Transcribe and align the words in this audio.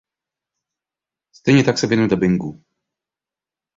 Stejně 1.31 1.63
tak 1.63 1.77
se 1.77 1.87
věnuje 1.87 2.07
dabingu. 2.07 2.63